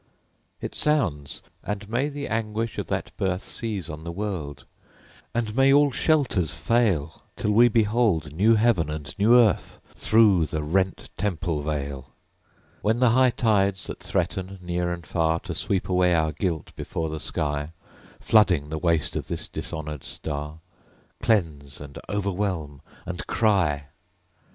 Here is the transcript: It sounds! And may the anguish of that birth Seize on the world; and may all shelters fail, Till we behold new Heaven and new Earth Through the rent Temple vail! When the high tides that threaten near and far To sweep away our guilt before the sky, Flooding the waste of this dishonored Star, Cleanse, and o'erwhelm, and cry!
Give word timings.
It 0.61 0.73
sounds! 0.73 1.43
And 1.63 1.87
may 1.87 2.09
the 2.09 2.27
anguish 2.27 2.79
of 2.79 2.87
that 2.87 3.15
birth 3.17 3.45
Seize 3.45 3.87
on 3.87 4.03
the 4.03 4.11
world; 4.11 4.65
and 5.31 5.55
may 5.55 5.71
all 5.71 5.91
shelters 5.91 6.51
fail, 6.51 7.21
Till 7.35 7.51
we 7.51 7.67
behold 7.67 8.33
new 8.35 8.55
Heaven 8.55 8.89
and 8.89 9.15
new 9.19 9.35
Earth 9.37 9.79
Through 9.93 10.47
the 10.47 10.63
rent 10.63 11.11
Temple 11.17 11.61
vail! 11.61 12.15
When 12.81 12.97
the 12.97 13.11
high 13.11 13.29
tides 13.29 13.85
that 13.85 13.99
threaten 13.99 14.57
near 14.59 14.91
and 14.91 15.05
far 15.05 15.39
To 15.41 15.53
sweep 15.53 15.87
away 15.87 16.15
our 16.15 16.31
guilt 16.31 16.75
before 16.75 17.09
the 17.09 17.19
sky, 17.19 17.71
Flooding 18.19 18.69
the 18.69 18.79
waste 18.79 19.15
of 19.15 19.27
this 19.27 19.47
dishonored 19.47 20.03
Star, 20.03 20.61
Cleanse, 21.21 21.79
and 21.79 21.99
o'erwhelm, 22.09 22.81
and 23.05 23.27
cry! 23.27 23.85